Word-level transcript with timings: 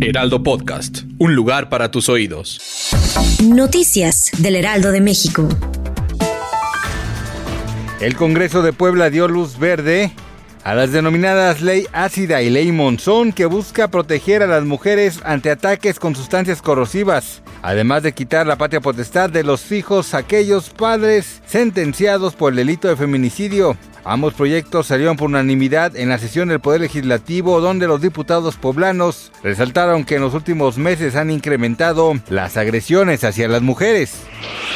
Heraldo 0.00 0.42
Podcast, 0.42 1.02
un 1.18 1.34
lugar 1.34 1.68
para 1.68 1.90
tus 1.90 2.08
oídos. 2.08 2.60
Noticias 3.42 4.32
del 4.38 4.56
Heraldo 4.56 4.90
de 4.90 5.00
México. 5.00 5.48
El 8.00 8.16
Congreso 8.16 8.62
de 8.62 8.72
Puebla 8.72 9.10
dio 9.10 9.28
luz 9.28 9.58
verde 9.58 10.12
a 10.64 10.74
las 10.74 10.92
denominadas 10.92 11.60
Ley 11.60 11.86
Ácida 11.92 12.40
y 12.40 12.48
Ley 12.48 12.72
Monzón 12.72 13.32
que 13.32 13.44
busca 13.44 13.88
proteger 13.88 14.42
a 14.42 14.46
las 14.46 14.64
mujeres 14.64 15.20
ante 15.22 15.50
ataques 15.50 16.00
con 16.00 16.16
sustancias 16.16 16.62
corrosivas, 16.62 17.42
además 17.62 18.02
de 18.02 18.14
quitar 18.14 18.46
la 18.46 18.56
patria 18.56 18.80
potestad 18.80 19.28
de 19.28 19.44
los 19.44 19.70
hijos 19.72 20.14
a 20.14 20.18
aquellos 20.18 20.70
padres 20.70 21.42
sentenciados 21.46 22.34
por 22.34 22.52
el 22.52 22.56
delito 22.56 22.88
de 22.88 22.96
feminicidio. 22.96 23.76
Ambos 24.06 24.32
proyectos 24.34 24.86
salieron 24.86 25.16
por 25.16 25.28
unanimidad 25.28 25.96
en 25.96 26.08
la 26.08 26.18
sesión 26.18 26.48
del 26.48 26.60
Poder 26.60 26.80
Legislativo 26.80 27.60
donde 27.60 27.86
los 27.86 28.00
diputados 28.00 28.56
poblanos 28.56 29.32
resaltaron 29.42 30.04
que 30.04 30.16
en 30.16 30.22
los 30.22 30.32
últimos 30.32 30.78
meses 30.78 31.14
han 31.14 31.30
incrementado 31.30 32.14
las 32.30 32.56
agresiones 32.56 33.22
hacia 33.22 33.48
las 33.48 33.62
mujeres. 33.62 34.22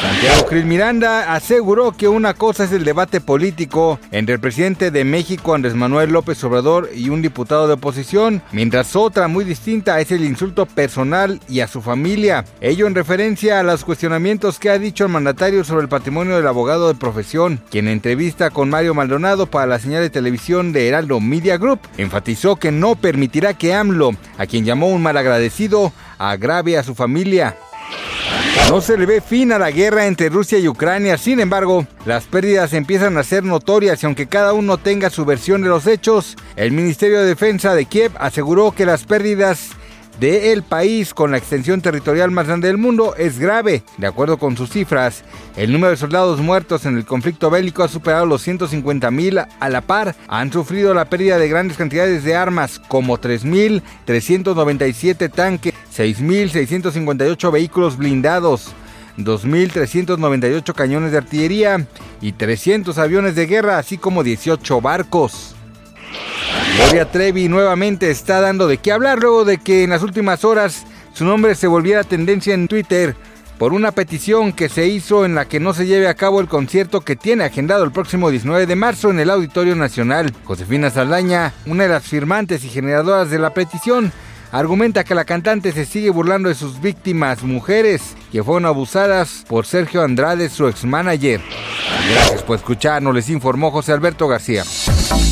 Santiago 0.00 0.46
Cris 0.46 0.64
Miranda 0.64 1.34
aseguró 1.34 1.92
que 1.92 2.08
una 2.08 2.34
cosa 2.34 2.64
es 2.64 2.72
el 2.72 2.84
debate 2.84 3.20
político 3.20 3.98
entre 4.10 4.34
el 4.34 4.40
presidente 4.40 4.90
de 4.90 5.04
México 5.04 5.54
Andrés 5.54 5.74
Manuel 5.74 6.10
López 6.10 6.42
Obrador 6.44 6.90
y 6.94 7.08
un 7.08 7.22
diputado 7.22 7.66
de 7.66 7.74
oposición, 7.74 8.42
mientras 8.52 8.96
otra 8.96 9.28
muy 9.28 9.44
distinta 9.44 10.00
es 10.00 10.10
el 10.10 10.24
insulto 10.24 10.66
personal 10.66 11.40
y 11.48 11.60
a 11.60 11.68
su 11.68 11.80
familia. 11.80 12.44
Ello 12.60 12.86
en 12.86 12.94
referencia 12.94 13.60
a 13.60 13.62
los 13.62 13.84
cuestionamientos 13.84 14.58
que 14.58 14.70
ha 14.70 14.78
dicho 14.78 15.04
el 15.04 15.12
mandatario 15.12 15.64
sobre 15.64 15.82
el 15.82 15.88
patrimonio 15.88 16.36
del 16.36 16.46
abogado 16.46 16.88
de 16.88 16.94
profesión, 16.94 17.60
quien 17.70 17.86
en 17.86 17.94
entrevista 17.94 18.50
con 18.50 18.70
Mario 18.70 18.94
Maldonado 18.94 19.46
para 19.46 19.66
la 19.66 19.78
señal 19.78 20.02
de 20.02 20.10
televisión 20.10 20.72
de 20.72 20.88
Heraldo 20.88 21.20
Media 21.20 21.56
Group, 21.56 21.80
enfatizó 21.96 22.56
que 22.56 22.72
no 22.72 22.96
permitirá 22.96 23.54
que 23.54 23.74
AMLO, 23.74 24.10
a 24.38 24.46
quien 24.46 24.64
llamó 24.64 24.88
un 24.88 25.02
malagradecido, 25.02 25.92
agrave 26.18 26.78
a 26.78 26.82
su 26.82 26.94
familia. 26.94 27.56
No 28.68 28.80
se 28.80 28.96
le 28.96 29.06
ve 29.06 29.20
fin 29.20 29.52
a 29.52 29.58
la 29.58 29.70
guerra 29.70 30.06
entre 30.06 30.28
Rusia 30.28 30.58
y 30.58 30.66
Ucrania, 30.66 31.18
sin 31.18 31.38
embargo, 31.38 31.86
las 32.06 32.24
pérdidas 32.24 32.72
empiezan 32.72 33.16
a 33.18 33.22
ser 33.22 33.44
notorias 33.44 34.02
y 34.02 34.06
aunque 34.06 34.26
cada 34.26 34.52
uno 34.52 34.78
tenga 34.78 35.10
su 35.10 35.24
versión 35.24 35.62
de 35.62 35.68
los 35.68 35.86
hechos, 35.86 36.36
el 36.56 36.72
Ministerio 36.72 37.20
de 37.20 37.26
Defensa 37.26 37.74
de 37.74 37.86
Kiev 37.86 38.12
aseguró 38.18 38.72
que 38.72 38.86
las 38.86 39.04
pérdidas 39.04 39.70
del 40.18 40.62
país 40.62 41.14
con 41.14 41.30
la 41.32 41.38
extensión 41.38 41.80
territorial 41.80 42.30
más 42.30 42.46
grande 42.46 42.68
del 42.68 42.76
mundo 42.78 43.16
es 43.16 43.38
grave. 43.38 43.82
De 43.98 44.06
acuerdo 44.06 44.38
con 44.38 44.56
sus 44.56 44.70
cifras, 44.70 45.24
el 45.56 45.72
número 45.72 45.90
de 45.90 45.96
soldados 45.96 46.38
muertos 46.40 46.86
en 46.86 46.96
el 46.96 47.04
conflicto 47.04 47.50
bélico 47.50 47.82
ha 47.82 47.88
superado 47.88 48.24
los 48.26 48.42
150 48.42 49.10
mil 49.10 49.38
a 49.38 49.68
la 49.68 49.80
par. 49.80 50.14
Han 50.28 50.52
sufrido 50.52 50.94
la 50.94 51.06
pérdida 51.06 51.38
de 51.38 51.48
grandes 51.48 51.76
cantidades 51.76 52.22
de 52.24 52.36
armas 52.36 52.80
como 52.88 53.18
3.397 53.18 55.32
tanques, 55.32 55.73
6.658 55.96 57.52
vehículos 57.52 57.96
blindados. 57.96 58.72
2.398 59.16 60.74
cañones 60.74 61.12
de 61.12 61.18
artillería 61.18 61.86
y 62.20 62.32
300 62.32 62.98
aviones 62.98 63.36
de 63.36 63.46
guerra, 63.46 63.78
así 63.78 63.96
como 63.96 64.24
18 64.24 64.80
barcos. 64.80 65.54
Gloria 66.76 67.10
Trevi 67.10 67.48
nuevamente 67.48 68.10
está 68.10 68.40
dando 68.40 68.66
de 68.66 68.78
qué 68.78 68.90
hablar 68.90 69.20
luego 69.20 69.44
de 69.44 69.58
que 69.58 69.84
en 69.84 69.90
las 69.90 70.02
últimas 70.02 70.44
horas 70.44 70.84
su 71.12 71.24
nombre 71.24 71.54
se 71.54 71.68
volviera 71.68 72.02
tendencia 72.02 72.54
en 72.54 72.66
Twitter 72.66 73.14
por 73.58 73.72
una 73.72 73.92
petición 73.92 74.52
que 74.52 74.68
se 74.68 74.88
hizo 74.88 75.24
en 75.24 75.36
la 75.36 75.44
que 75.44 75.60
no 75.60 75.72
se 75.72 75.86
lleve 75.86 76.08
a 76.08 76.14
cabo 76.14 76.40
el 76.40 76.48
concierto 76.48 77.02
que 77.02 77.14
tiene 77.14 77.44
agendado 77.44 77.84
el 77.84 77.92
próximo 77.92 78.30
19 78.30 78.66
de 78.66 78.74
marzo 78.74 79.10
en 79.10 79.20
el 79.20 79.30
Auditorio 79.30 79.76
Nacional. 79.76 80.32
Josefina 80.44 80.90
Saldaña, 80.90 81.52
una 81.66 81.84
de 81.84 81.90
las 81.90 82.02
firmantes 82.02 82.64
y 82.64 82.68
generadoras 82.68 83.30
de 83.30 83.38
la 83.38 83.54
petición, 83.54 84.12
argumenta 84.54 85.02
que 85.02 85.16
la 85.16 85.24
cantante 85.24 85.72
se 85.72 85.84
sigue 85.84 86.10
burlando 86.10 86.48
de 86.48 86.54
sus 86.54 86.80
víctimas, 86.80 87.42
mujeres 87.42 88.16
que 88.30 88.42
fueron 88.44 88.66
abusadas 88.66 89.44
por 89.48 89.66
Sergio 89.66 90.02
Andrade, 90.02 90.48
su 90.48 90.68
ex 90.68 90.84
manager. 90.84 91.40
Gracias 92.12 92.42
por 92.44 92.56
escucharnos, 92.56 93.14
les 93.14 93.28
informó 93.30 93.72
José 93.72 93.92
Alberto 93.92 94.28
García. 94.28 94.62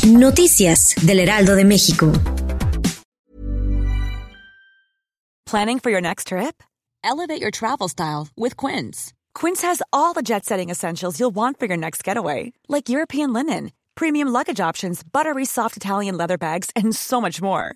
Noticias 0.07 0.93
del 1.03 1.19
Heraldo 1.19 1.55
de 1.55 1.63
México. 1.63 2.11
Planning 5.45 5.79
for 5.79 5.91
your 5.91 6.01
next 6.01 6.27
trip? 6.27 6.61
Elevate 7.03 7.39
your 7.39 7.51
travel 7.51 7.87
style 7.87 8.27
with 8.35 8.57
Quince. 8.57 9.13
Quince 9.33 9.61
has 9.61 9.81
all 9.93 10.13
the 10.13 10.21
jet 10.21 10.45
setting 10.45 10.69
essentials 10.69 11.19
you'll 11.19 11.33
want 11.33 11.59
for 11.59 11.67
your 11.67 11.77
next 11.77 12.03
getaway, 12.03 12.51
like 12.67 12.89
European 12.89 13.31
linen, 13.31 13.71
premium 13.95 14.29
luggage 14.29 14.59
options, 14.59 15.03
buttery 15.03 15.45
soft 15.45 15.77
Italian 15.77 16.17
leather 16.17 16.37
bags, 16.37 16.69
and 16.75 16.93
so 16.93 17.21
much 17.21 17.41
more. 17.41 17.75